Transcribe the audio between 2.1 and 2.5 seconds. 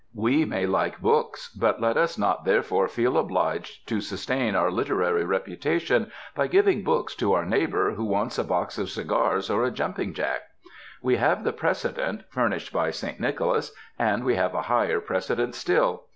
not